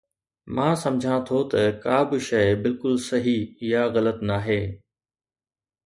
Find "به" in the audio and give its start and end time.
2.09-2.17